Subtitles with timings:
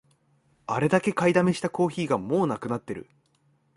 [0.65, 3.07] あれだけ買いだめしたコーヒーがもうなくなってる